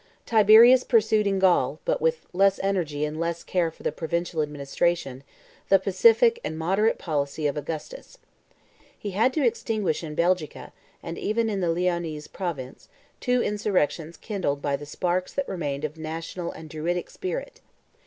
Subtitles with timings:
[0.25, 5.23] Tiberius pursued in Gaul, but with less energy and less care for the provincial administration,
[5.69, 8.17] the pacific and moderate policy of Augustus.
[8.97, 10.71] He had to extinguish in Belgica,
[11.03, 15.99] and even in the Lyonnese province, two insurrections kindled by the sparks that remained of
[15.99, 17.61] national and Druidic spirit.